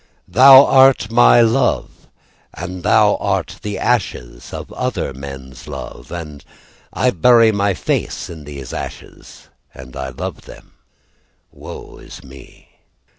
[0.27, 2.07] Thou art my love,
[2.55, 6.43] And thou art the ashes of other men's love, And
[6.91, 10.73] I bury my face in these ashes, And I love them
[11.51, 12.79] Woe is me.